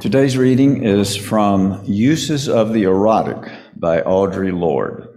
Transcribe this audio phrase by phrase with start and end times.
[0.00, 5.08] Today's reading is from Uses of the Erotic by Audre Lorde.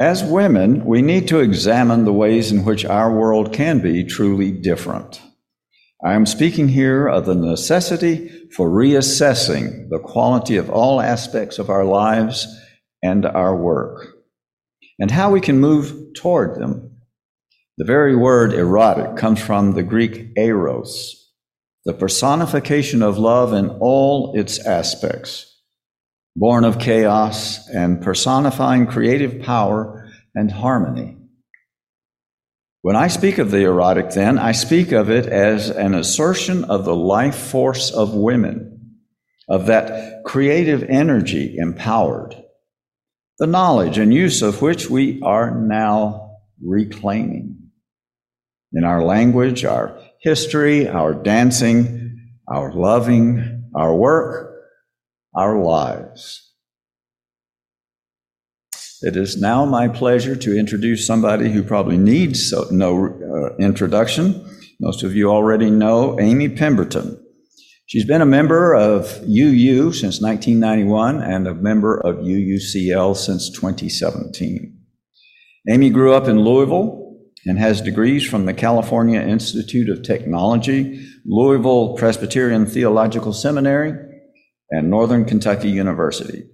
[0.00, 4.50] As women, we need to examine the ways in which our world can be truly
[4.50, 5.20] different.
[6.02, 11.68] I am speaking here of the necessity for reassessing the quality of all aspects of
[11.68, 12.46] our lives
[13.02, 14.06] and our work,
[14.98, 16.96] and how we can move toward them.
[17.76, 21.17] The very word erotic comes from the Greek eros,
[21.88, 25.58] the personification of love in all its aspects,
[26.36, 31.16] born of chaos and personifying creative power and harmony.
[32.82, 36.84] When I speak of the erotic, then, I speak of it as an assertion of
[36.84, 38.98] the life force of women,
[39.48, 42.34] of that creative energy empowered,
[43.38, 46.32] the knowledge and use of which we are now
[46.62, 47.70] reclaiming.
[48.74, 52.18] In our language, our history, our dancing,
[52.48, 54.54] our loving, our work,
[55.34, 56.44] our lives.
[59.00, 64.44] It is now my pleasure to introduce somebody who probably needs no uh, introduction.
[64.80, 67.24] Most of you already know Amy Pemberton.
[67.86, 74.76] She's been a member of UU since 1991 and a member of UUCL since 2017.
[75.70, 77.07] Amy grew up in Louisville,
[77.48, 83.94] and has degrees from the California Institute of Technology, Louisville Presbyterian Theological Seminary,
[84.70, 86.44] and Northern Kentucky University.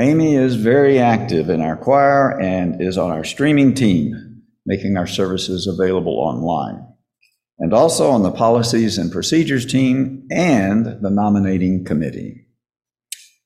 [0.00, 5.06] Amy is very active in our choir and is on our streaming team, making our
[5.06, 6.86] services available online,
[7.58, 12.46] and also on the policies and procedures team and the nominating committee.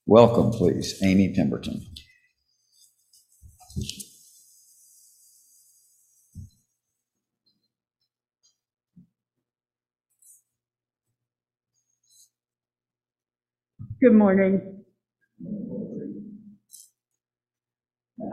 [0.06, 1.84] Welcome, please, Amy Pemberton.
[13.98, 14.84] Good morning.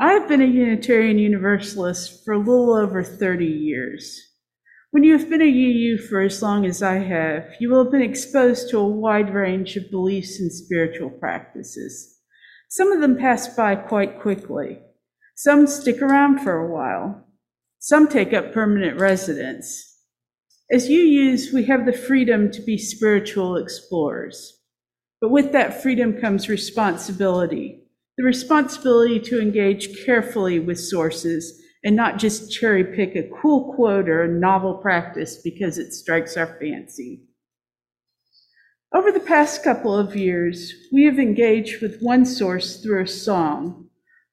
[0.02, 4.20] I've been a Unitarian Universalist for a little over 30 years.
[4.92, 7.94] When you have been a UU for as long as I have, you will have
[7.94, 12.20] been exposed to a wide range of beliefs and spiritual practices.
[12.68, 14.80] Some of them pass by quite quickly.
[15.38, 17.26] Some stick around for a while.
[17.80, 19.98] Some take up permanent residence.
[20.70, 24.60] As UUs, we have the freedom to be spiritual explorers.
[25.24, 27.80] But with that freedom comes responsibility
[28.18, 34.10] the responsibility to engage carefully with sources and not just cherry pick a cool quote
[34.10, 37.22] or a novel practice because it strikes our fancy.
[38.94, 43.88] Over the past couple of years, we have engaged with one source through a song,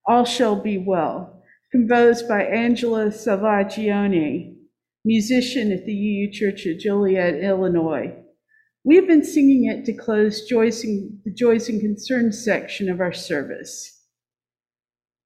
[0.08, 1.40] All Shall Be Well,
[1.70, 4.56] composed by Angela Salvagione,
[5.04, 8.12] musician at the UU Church of Joliet, Illinois,
[8.84, 13.00] we have been singing it to close joys and, the Joys and Concerns section of
[13.00, 13.98] our service.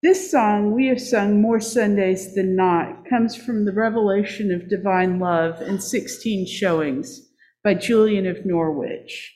[0.02, 5.18] This song, we have sung more Sundays than not, comes from the revelation of divine
[5.18, 7.28] love in 16 showings
[7.62, 9.34] by Julian of Norwich.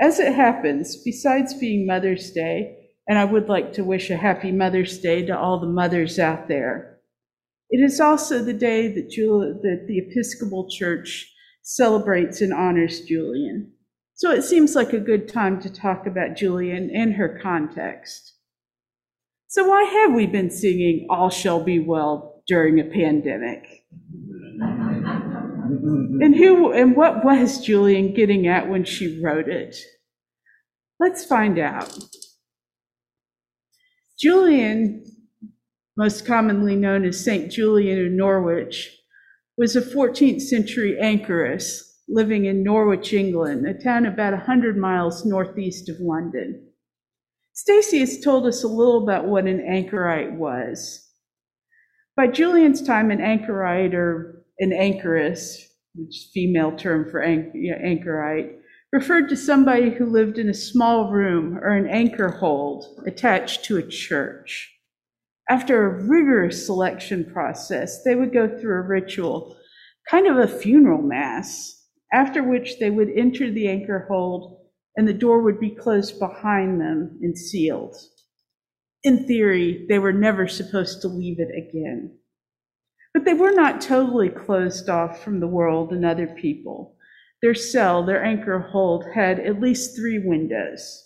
[0.00, 4.52] As it happens, besides being Mother's Day, and I would like to wish a happy
[4.52, 6.98] Mother's Day to all the mothers out there,
[7.70, 11.32] it is also the day that, Jul- that the Episcopal Church
[11.66, 13.72] celebrates and honors Julian.
[14.14, 18.34] So it seems like a good time to talk about Julian and her context.
[19.48, 23.84] So, why have we been singing All Shall Be Well during a pandemic?
[26.22, 29.76] and who and what was Julian getting at when she wrote it?
[31.00, 31.96] Let's find out.
[34.18, 35.04] Julian,
[35.96, 37.50] most commonly known as St.
[37.50, 38.96] Julian of Norwich,
[39.56, 45.88] was a 14th century anchoress living in Norwich, England, a town about 100 miles northeast
[45.88, 46.68] of London.
[47.52, 51.10] Stacy has told us a little about what an anchorite was.
[52.14, 58.52] By Julian's time, an anchorite or an anchoress, which is female term for anchorite,
[58.92, 63.78] referred to somebody who lived in a small room or an anchor hold attached to
[63.78, 64.75] a church.
[65.48, 69.56] After a rigorous selection process, they would go through a ritual,
[70.10, 74.56] kind of a funeral mass, after which they would enter the anchor hold
[74.96, 77.94] and the door would be closed behind them and sealed.
[79.04, 82.18] In theory, they were never supposed to leave it again.
[83.12, 86.96] But they were not totally closed off from the world and other people.
[87.42, 91.05] Their cell, their anchor hold, had at least three windows.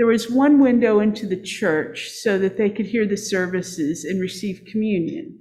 [0.00, 4.18] There was one window into the church so that they could hear the services and
[4.18, 5.40] receive communion.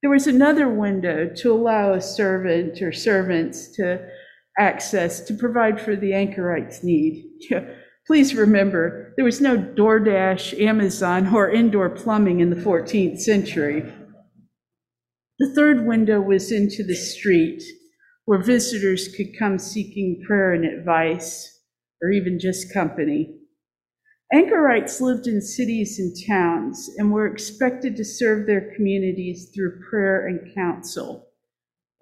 [0.00, 4.06] There was another window to allow a servant or servants to
[4.56, 7.24] access to provide for the anchorites' need.
[8.06, 13.82] Please remember, there was no DoorDash, Amazon, or indoor plumbing in the 14th century.
[15.40, 17.64] The third window was into the street,
[18.26, 21.62] where visitors could come seeking prayer and advice,
[22.00, 23.40] or even just company.
[24.32, 30.26] Anchorites lived in cities and towns and were expected to serve their communities through prayer
[30.26, 31.28] and counsel.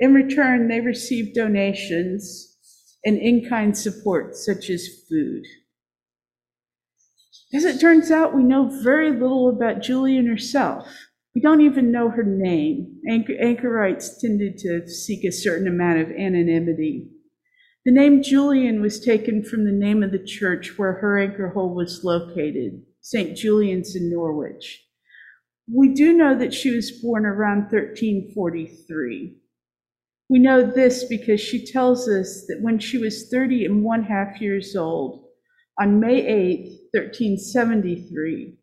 [0.01, 2.57] In return, they received donations
[3.05, 5.45] and in kind support, such as food.
[7.53, 10.89] As it turns out, we know very little about Julian herself.
[11.35, 13.01] We don't even know her name.
[13.09, 17.11] Anchor- anchorites tended to seek a certain amount of anonymity.
[17.85, 21.77] The name Julian was taken from the name of the church where her anchor hold
[21.77, 23.37] was located, St.
[23.37, 24.83] Julian's in Norwich.
[25.71, 29.37] We do know that she was born around 1343.
[30.31, 34.41] We know this because she tells us that when she was 30 and one half
[34.41, 35.27] years old,
[35.79, 36.61] on May 8,
[36.93, 38.57] 1373,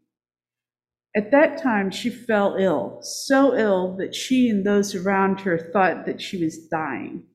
[1.16, 6.08] at that time she fell ill, so ill that she and those around her thought
[6.08, 7.28] that she was dying.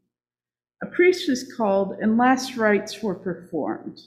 [0.83, 3.99] A priest was called and last rites were performed.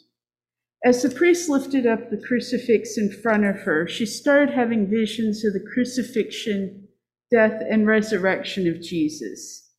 [0.86, 5.44] As the priest lifted up the crucifix in front of her, she started having visions
[5.44, 6.88] of the crucifixion,
[7.32, 9.72] death, and resurrection of Jesus.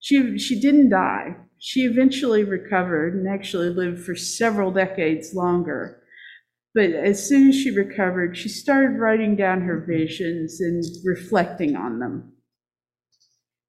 [0.00, 1.36] She, she didn't die.
[1.58, 6.02] She eventually recovered and actually lived for several decades longer.
[6.74, 11.98] But as soon as she recovered, she started writing down her visions and reflecting on
[11.98, 12.32] them.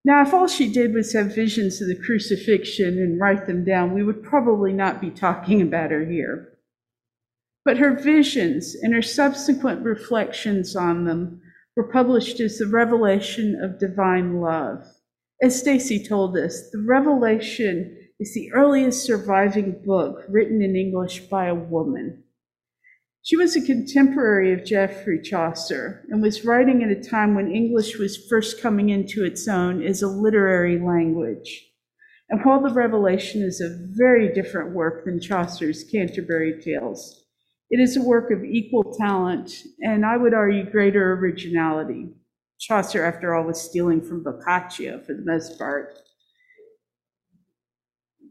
[0.06, 3.94] Now, if all she did was have visions of the crucifixion and write them down,
[3.94, 6.58] we would probably not be talking about her here.
[7.66, 11.42] But her visions and her subsequent reflections on them
[11.76, 14.86] were published as the revelation of divine love.
[15.42, 21.48] As Stacy told us, the revelation is the earliest surviving book written in English by
[21.48, 22.24] a woman.
[23.22, 27.98] She was a contemporary of Geoffrey Chaucer and was writing at a time when English
[27.98, 31.68] was first coming into its own as a literary language.
[32.30, 37.26] And while the Revelation is a very different work than Chaucer's Canterbury Tales,
[37.70, 39.52] it is a work of equal talent
[39.82, 42.14] and I would argue greater originality.
[42.60, 45.94] Chaucer, after all, was stealing from Boccaccio for the most part.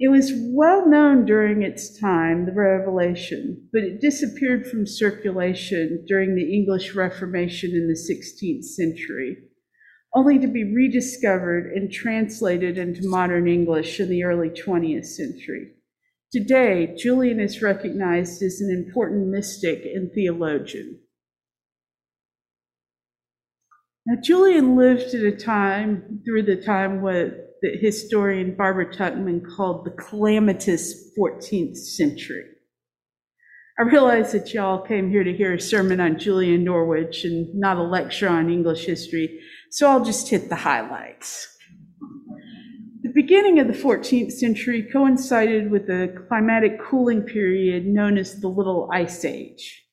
[0.00, 6.36] It was well known during its time, the Revelation, but it disappeared from circulation during
[6.36, 9.38] the English Reformation in the 16th century,
[10.14, 15.72] only to be rediscovered and translated into modern English in the early 20th century.
[16.30, 21.00] Today, Julian is recognized as an important mystic and theologian.
[24.06, 29.84] Now, Julian lived at a time, through the time what that historian Barbara Tuchman called
[29.84, 32.44] the calamitous 14th century.
[33.78, 37.76] I realize that y'all came here to hear a sermon on Julian Norwich and not
[37.76, 39.40] a lecture on English history,
[39.70, 41.56] so I'll just hit the highlights.
[43.02, 48.48] The beginning of the 14th century coincided with a climatic cooling period known as the
[48.48, 49.84] Little Ice Age.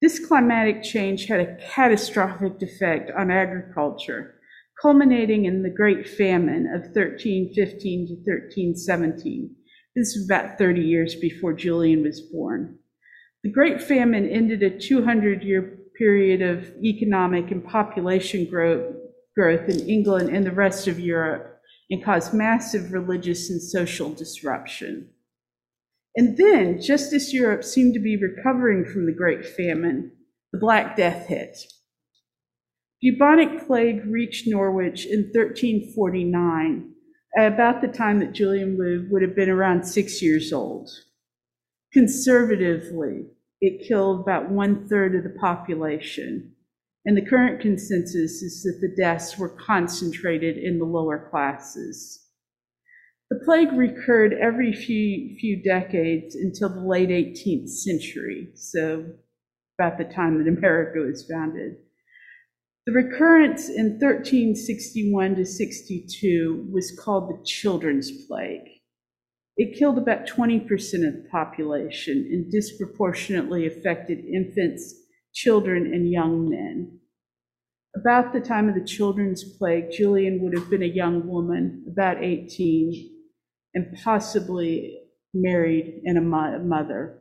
[0.00, 4.37] This climatic change had a catastrophic effect on agriculture
[4.80, 9.54] culminating in the Great Famine of 1315 to 1317.
[9.96, 12.78] This is about 30 years before Julian was born.
[13.42, 18.94] The Great Famine ended a 200 year period of economic and population growth,
[19.36, 25.08] growth in England and the rest of Europe and caused massive religious and social disruption.
[26.14, 30.12] And then, just as Europe seemed to be recovering from the Great Famine,
[30.52, 31.56] the Black Death hit.
[33.00, 36.92] Bubonic plague reached Norwich in 1349,
[37.36, 40.90] at about the time that Julian would, would have been around six years old.
[41.92, 43.26] Conservatively,
[43.60, 46.52] it killed about one third of the population,
[47.04, 52.26] and the current consensus is that the deaths were concentrated in the lower classes.
[53.30, 59.06] The plague recurred every few, few decades until the late 18th century, so
[59.78, 61.76] about the time that America was founded.
[62.88, 68.66] The recurrence in 1361 to 62 was called the Children's Plague.
[69.58, 70.62] It killed about 20%
[71.06, 74.94] of the population and disproportionately affected infants,
[75.34, 76.98] children, and young men.
[77.94, 82.24] About the time of the Children's Plague, Julian would have been a young woman, about
[82.24, 83.10] 18,
[83.74, 84.98] and possibly
[85.34, 87.17] married and a mother.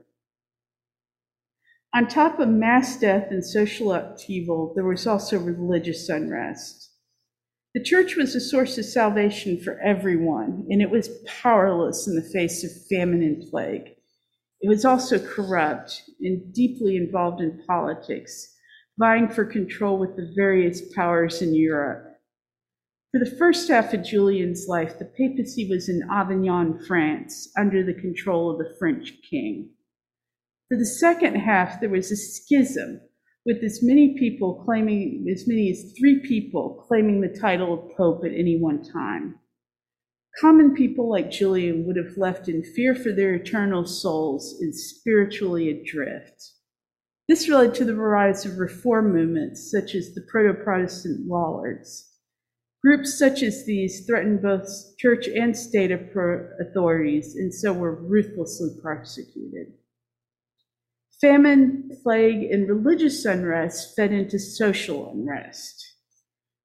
[1.94, 6.92] On top of mass death and social upheaval, there was also religious unrest.
[7.74, 12.30] The church was a source of salvation for everyone, and it was powerless in the
[12.34, 13.90] face of famine and plague.
[14.62, 18.56] It was also corrupt and deeply involved in politics,
[18.98, 22.20] vying for control with the various powers in Europe.
[23.12, 27.94] For the first half of Julian's life, the papacy was in Avignon, France, under the
[27.94, 29.70] control of the French king.
[30.70, 33.00] For the second half, there was a schism
[33.46, 38.26] with as many people claiming, as many as three people claiming the title of pope
[38.26, 39.40] at any one time.
[40.42, 45.70] Common people like Julian would have left in fear for their eternal souls and spiritually
[45.70, 46.52] adrift.
[47.30, 52.12] This led to the rise of reform movements such as the Proto Protestant Lollards.
[52.84, 59.74] Groups such as these threatened both church and state authorities and so were ruthlessly persecuted.
[61.20, 65.84] Famine, plague, and religious unrest fed into social unrest.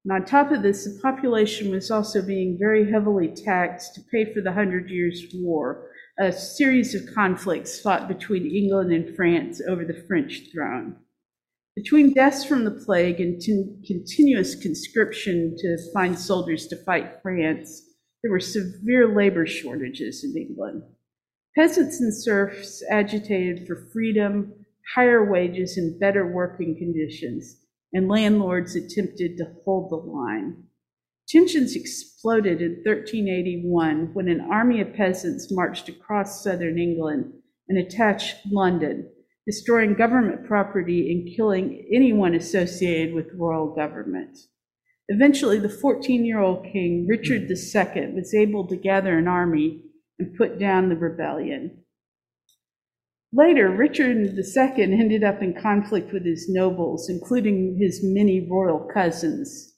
[0.05, 4.31] And on top of this, the population was also being very heavily taxed to pay
[4.31, 9.85] for the Hundred Years' War, a series of conflicts fought between England and France over
[9.85, 10.97] the French throne.
[11.75, 17.81] Between deaths from the plague and continuous conscription to find soldiers to fight France,
[18.21, 20.83] there were severe labor shortages in England.
[21.55, 24.53] Peasants and serfs agitated for freedom,
[24.95, 27.57] higher wages, and better working conditions,
[27.93, 30.63] and landlords attempted to hold the line.
[31.27, 37.31] Tensions exploded in 1381 when an army of peasants marched across southern England
[37.69, 39.07] and attacked London,
[39.45, 44.39] destroying government property and killing anyone associated with royal government.
[45.07, 49.83] Eventually, the 14 year old king, Richard II, was able to gather an army
[50.19, 51.83] and put down the rebellion.
[53.35, 59.73] Later, Richard II ended up in conflict with his nobles, including his many royal cousins.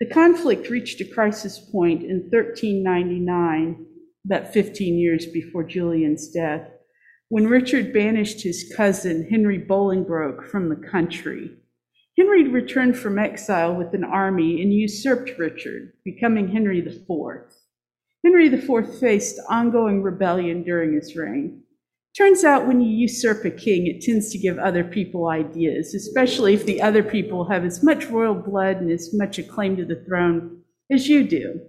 [0.00, 3.86] The conflict reached a crisis point in 1399,
[4.24, 6.68] about 15 years before Julian's death,
[7.28, 11.50] when Richard banished his cousin, Henry Bolingbroke, from the country.
[12.18, 17.06] Henry returned from exile with an army and usurped Richard, becoming Henry IV.
[18.26, 21.62] Henry IV faced ongoing rebellion during his reign.
[22.18, 26.52] Turns out when you usurp a king, it tends to give other people ideas, especially
[26.52, 29.84] if the other people have as much royal blood and as much a claim to
[29.84, 31.60] the throne as you do.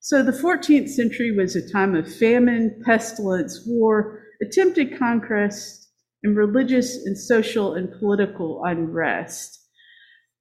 [0.00, 5.88] So the 14th century was a time of famine, pestilence, war, attempted conquest,
[6.22, 9.65] and religious and social and political unrest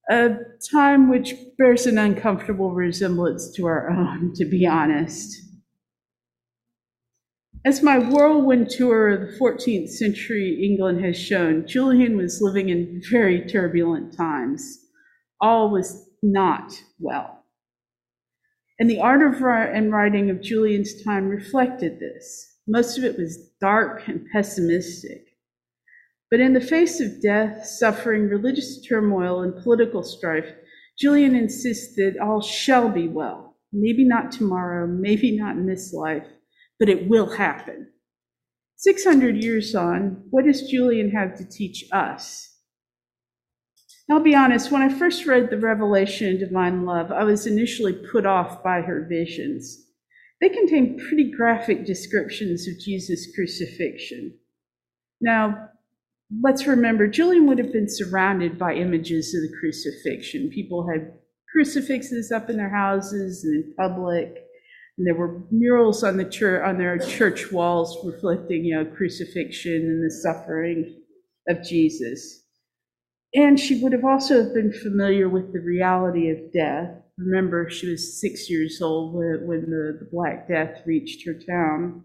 [0.10, 0.36] a
[0.72, 5.42] time which bears an uncomfortable resemblance to our own, to be honest.
[7.66, 13.02] As my whirlwind tour of the 14th century England has shown, Julian was living in
[13.10, 14.78] very turbulent times.
[15.42, 17.44] All was not well.
[18.80, 22.60] And the art of and writing of Julian's time reflected this.
[22.68, 25.25] Most of it was dark and pessimistic.
[26.32, 30.50] But in the face of death, suffering, religious turmoil, and political strife,
[30.98, 33.58] Julian insists that all shall be well.
[33.72, 36.26] Maybe not tomorrow, maybe not in this life,
[36.80, 37.92] but it will happen.
[38.78, 42.56] 600 years on, what does Julian have to teach us?
[44.10, 47.94] I'll be honest, when I first read the Revelation and Divine Love, I was initially
[47.94, 49.88] put off by her visions.
[50.40, 54.38] They contain pretty graphic descriptions of Jesus' crucifixion.
[55.22, 55.70] Now,
[56.42, 60.50] let's remember, Julian would have been surrounded by images of the crucifixion.
[60.50, 61.14] People had
[61.52, 64.36] crucifixes up in their houses and in public.
[64.98, 69.74] And there were murals on the church on their church walls reflecting, you know, crucifixion
[69.74, 71.02] and the suffering
[71.48, 72.44] of Jesus.
[73.34, 76.90] And she would have also been familiar with the reality of death.
[77.18, 82.04] Remember, she was six years old when the, the Black Death reached her town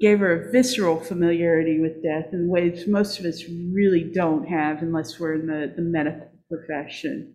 [0.00, 4.82] gave her a visceral familiarity with death in ways most of us really don't have
[4.82, 7.34] unless we're in the, the medical profession.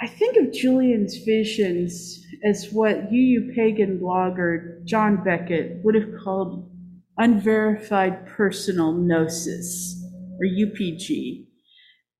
[0.00, 6.70] I think of Julian's visions as what UU pagan blogger John Beckett would have called
[7.16, 10.00] unverified personal gnosis,
[10.38, 11.46] or UPG.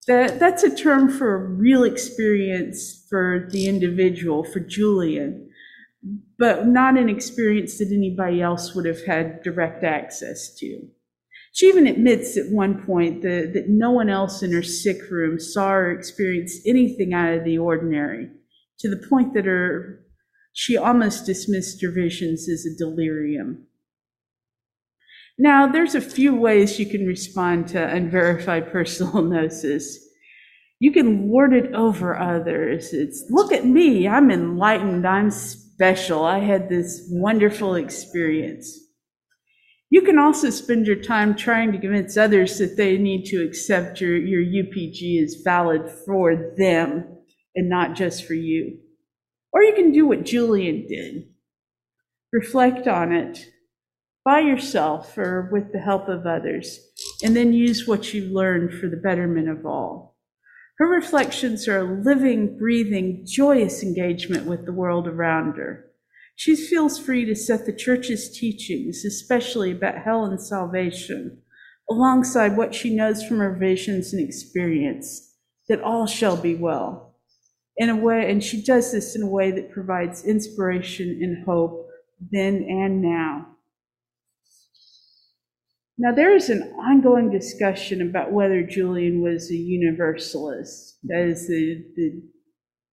[0.08, 5.47] That, that's a term for a real experience for the individual, for Julian
[6.38, 10.88] but not an experience that anybody else would have had direct access to.
[11.52, 15.40] She even admits at one point that, that no one else in her sick room
[15.40, 18.30] saw or experienced anything out of the ordinary,
[18.78, 20.04] to the point that her
[20.52, 23.66] she almost dismissed her visions as a delirium.
[25.38, 29.98] Now, there's a few ways you can respond to unverified personal gnosis.
[30.80, 32.92] You can lord it over others.
[32.92, 35.30] It's, look at me, I'm enlightened, I'm
[35.78, 38.76] special, I had this wonderful experience.
[39.90, 44.00] You can also spend your time trying to convince others that they need to accept
[44.00, 47.04] your, your UPG as valid for them
[47.54, 48.78] and not just for you.
[49.52, 51.28] Or you can do what Julian did
[52.32, 53.46] reflect on it
[54.24, 56.80] by yourself or with the help of others,
[57.22, 60.17] and then use what you've learned for the betterment of all.
[60.78, 65.86] Her reflections are a living, breathing, joyous engagement with the world around her.
[66.36, 71.42] She feels free to set the church's teachings, especially about hell and salvation,
[71.90, 75.34] alongside what she knows from her visions and experience,
[75.68, 77.16] that all shall be well.
[77.76, 81.88] In a way, and she does this in a way that provides inspiration and hope
[82.30, 83.57] then and now.
[86.00, 90.98] Now, there is an ongoing discussion about whether Julian was a universalist.
[91.02, 92.22] That is, the, the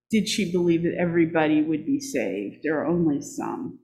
[0.10, 3.80] did she believe that everybody would be saved or only some?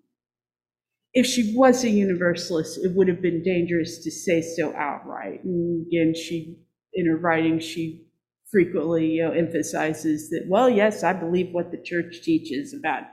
[1.14, 5.44] If she was a universalist, it would have been dangerous to say so outright.
[5.44, 6.58] And again, she,
[6.94, 8.08] in her writing, she
[8.50, 13.04] frequently you know, emphasizes that, well, yes, I believe what the church teaches about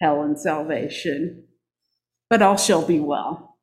[0.00, 1.44] hell and salvation,
[2.30, 3.58] but all shall be well.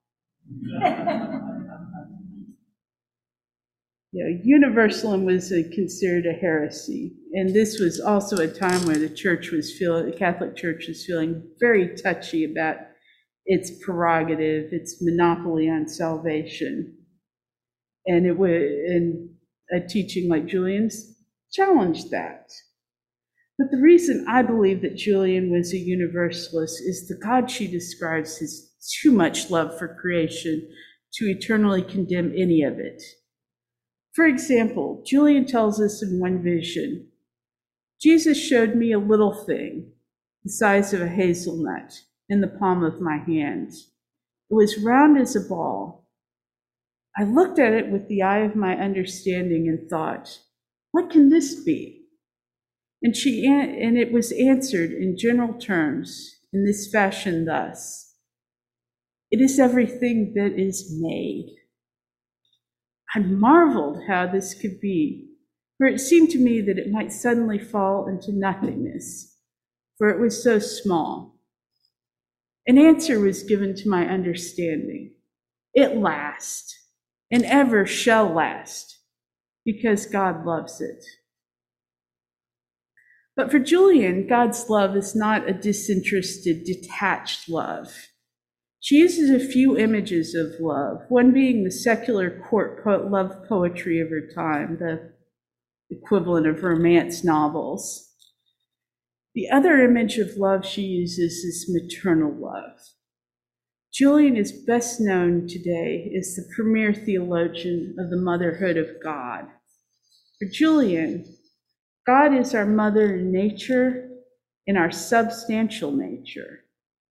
[4.16, 7.12] you know, universalism was a, considered a heresy.
[7.34, 11.06] And this was also a time where the church was feeling, the Catholic Church was
[11.06, 12.78] feeling very touchy about
[13.46, 16.96] its prerogative, its monopoly on salvation.
[18.06, 19.32] And it would, and
[19.74, 21.14] a teaching like Julian's
[21.52, 22.50] challenged that.
[23.58, 28.38] But the reason I believe that Julian was a universalist is the God she describes
[28.38, 30.70] has too much love for creation
[31.16, 33.02] to eternally condemn any of it.
[34.16, 37.10] For example, Julian tells us in one vision
[38.02, 39.92] Jesus showed me a little thing,
[40.44, 43.72] the size of a hazelnut, in the palm of my hand.
[44.50, 46.08] It was round as a ball.
[47.18, 50.40] I looked at it with the eye of my understanding and thought,
[50.92, 52.06] what can this be?
[53.02, 58.16] And she and it was answered in general terms in this fashion thus:
[59.30, 61.54] It is everything that is made.
[63.16, 65.30] I marveled how this could be,
[65.78, 69.38] for it seemed to me that it might suddenly fall into nothingness,
[69.98, 71.40] for it was so small.
[72.68, 75.14] An answer was given to my understanding.
[75.74, 76.76] It lasts,
[77.32, 78.98] and ever shall last,
[79.64, 81.06] because God loves it.
[83.38, 87.94] But for Julian, God's love is not a disinterested, detached love.
[88.86, 94.00] She uses a few images of love, one being the secular court po- love poetry
[94.00, 95.12] of her time, the
[95.90, 98.14] equivalent of romance novels.
[99.34, 102.78] The other image of love she uses is maternal love.
[103.92, 109.46] Julian is best known today as the premier theologian of the motherhood of God.
[110.38, 111.26] For Julian,
[112.06, 114.12] God is our mother in nature,
[114.68, 116.65] in our substantial nature.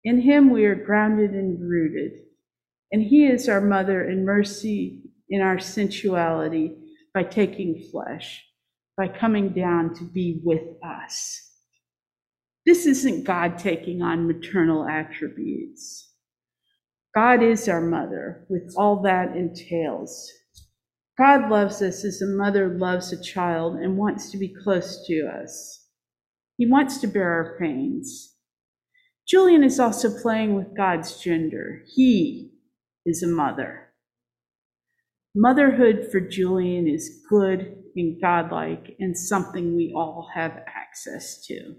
[0.04, 2.12] In him we are grounded and rooted,
[2.92, 6.76] and he is our mother in mercy in our sensuality
[7.14, 8.44] by taking flesh,
[8.98, 11.40] by coming down to be with us.
[12.66, 16.14] This isn't God taking on maternal attributes.
[17.16, 20.32] God is our mother with all that entails.
[21.18, 25.28] God loves us as a mother loves a child and wants to be close to
[25.28, 25.88] us.
[26.58, 28.33] He wants to bear our pains.
[29.28, 31.84] Julian is also playing with God's gender.
[31.88, 32.52] He
[33.06, 33.90] is a mother.
[35.36, 41.76] Motherhood for Julian is good and godlike and something we all have access to.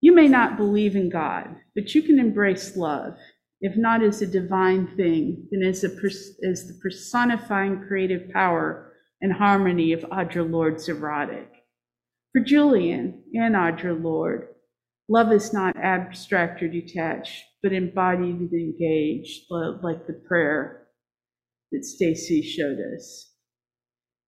[0.00, 3.16] You may not believe in God, but you can embrace love,
[3.60, 5.88] if not as a divine thing, then as, a,
[6.48, 11.50] as the personifying creative power and harmony of Audre Lorde's erotic.
[12.32, 14.46] For Julian and Audre Lorde,
[15.08, 20.86] Love is not abstract or detached, but embodied and engaged, like the prayer
[21.72, 23.32] that Stacy showed us.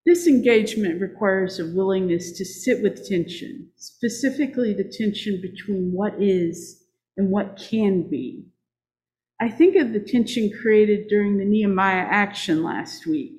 [0.07, 6.83] This engagement requires a willingness to sit with tension, specifically the tension between what is
[7.19, 8.47] and what can be.
[9.39, 13.39] I think of the tension created during the Nehemiah action last week.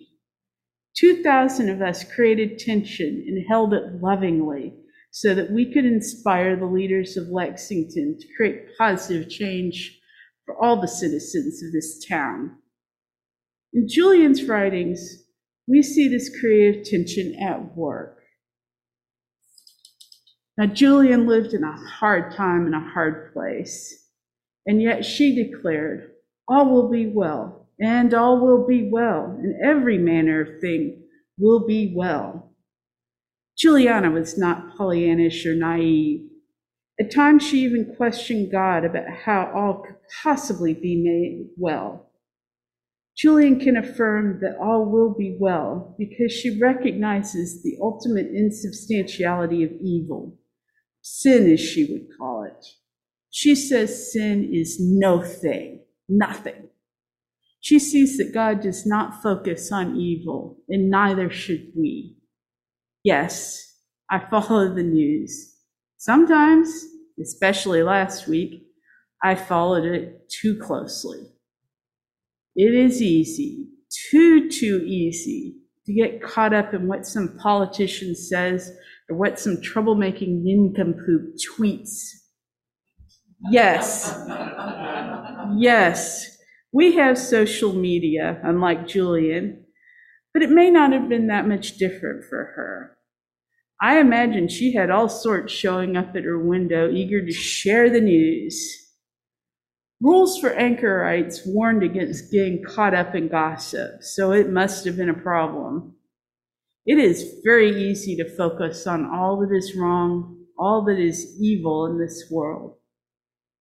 [0.98, 4.76] 2,000 of us created tension and held it lovingly
[5.12, 10.00] so that we could inspire the leaders of Lexington to create positive change
[10.46, 12.58] for all the citizens of this town.
[13.74, 15.24] In Julian's writings,
[15.68, 18.20] we see this creative tension at work.
[20.58, 24.08] Now, Julian lived in a hard time in a hard place,
[24.66, 26.12] and yet she declared,
[26.48, 31.04] All will be well, and all will be well, and every manner of thing
[31.38, 32.51] will be well.
[33.62, 36.28] Juliana was not Pollyannish or naive.
[37.00, 42.10] At times, she even questioned God about how all could possibly be made well.
[43.16, 49.74] Julian can affirm that all will be well because she recognizes the ultimate insubstantiality of
[49.80, 50.40] evil,
[51.04, 52.66] sin, as she would call it.
[53.30, 56.70] She says sin is no thing, nothing.
[57.60, 62.16] She sees that God does not focus on evil, and neither should we.
[63.04, 63.78] Yes,
[64.10, 65.56] I follow the news.
[65.98, 66.86] Sometimes,
[67.22, 68.64] especially last week,
[69.24, 71.20] I followed it too closely.
[72.56, 73.68] It is easy,
[74.10, 78.72] too, too easy, to get caught up in what some politician says
[79.10, 82.10] or what some troublemaking nincompoop tweets.
[83.52, 84.14] Yes,
[85.58, 86.38] yes,
[86.72, 89.61] we have social media, unlike Julian,
[90.34, 92.98] but it may not have been that much different for her.
[93.82, 98.02] I imagine she had all sorts showing up at her window, eager to share the
[98.02, 98.78] news.
[100.00, 105.10] Rules for anchorites warned against getting caught up in gossip, so it must have been
[105.10, 105.96] a problem.
[106.86, 111.86] It is very easy to focus on all that is wrong, all that is evil
[111.86, 112.78] in this world.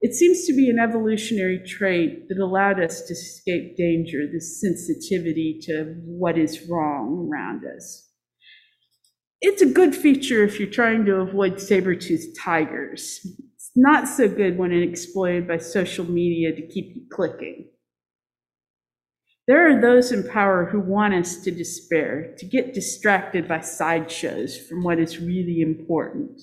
[0.03, 5.61] It seems to be an evolutionary trait that allowed us to escape danger, this sensitivity
[5.65, 8.09] to what is wrong around us.
[9.43, 13.21] It's a good feature if you're trying to avoid saber-toothed tigers.
[13.55, 17.69] It's not so good when it's exploited by social media to keep you clicking.
[19.47, 24.57] There are those in power who want us to despair, to get distracted by sideshows
[24.57, 26.41] from what is really important.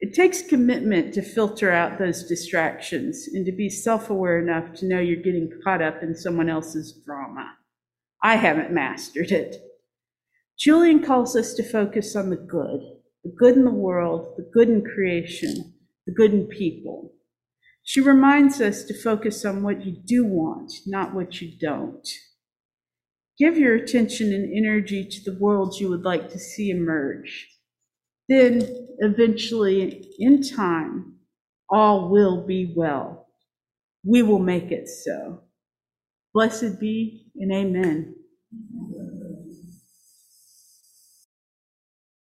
[0.00, 4.86] It takes commitment to filter out those distractions and to be self aware enough to
[4.86, 7.56] know you're getting caught up in someone else's drama.
[8.22, 9.56] I haven't mastered it.
[10.58, 12.80] Julian calls us to focus on the good,
[13.24, 15.74] the good in the world, the good in creation,
[16.06, 17.12] the good in people.
[17.82, 22.06] She reminds us to focus on what you do want, not what you don't.
[23.38, 27.48] Give your attention and energy to the world you would like to see emerge.
[28.30, 31.16] Then, eventually, in time,
[31.70, 33.28] all will be well.
[34.04, 35.42] We will make it so.
[36.34, 38.16] Blessed be and amen.